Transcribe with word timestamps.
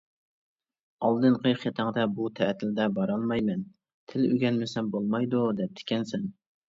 ئالدىنقى 1.09 1.51
خېتىڭدە 1.65 2.05
بۇ 2.19 2.31
تەتىلدە 2.39 2.87
بارالمايمەن، 2.95 3.61
تىل 4.13 4.27
ئۆگەنمىسەم 4.31 4.91
بولمايدۇ، 4.97 5.45
دەپتىكەنسەن. 5.61 6.27